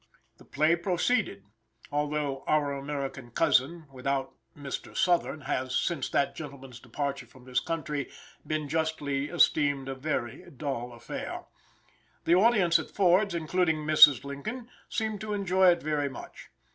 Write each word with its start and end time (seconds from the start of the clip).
The 0.37 0.45
play 0.45 0.75
proceeded, 0.75 1.45
although 1.91 2.43
"Our 2.47 2.73
American 2.73 3.29
Cousin," 3.29 3.85
without 3.91 4.33
Mr. 4.57 4.97
Sothern, 4.97 5.41
has, 5.41 5.75
since 5.75 6.09
that 6.09 6.35
gentleman's 6.35 6.79
departure 6.79 7.27
from 7.27 7.45
this 7.45 7.59
country, 7.59 8.09
been 8.47 8.67
justly 8.67 9.29
esteemed 9.29 9.87
a 9.87 9.93
very 9.93 10.49
dull 10.49 10.91
affair. 10.91 11.45
The 12.25 12.33
audience 12.33 12.79
at 12.79 12.89
Ford's, 12.89 13.35
including 13.35 13.85
Mrs. 13.85 14.23
Lincoln, 14.23 14.69
seemed 14.89 15.21
to 15.21 15.33
enjoy 15.35 15.67
it 15.69 15.83
very 15.83 16.09
much. 16.09 16.49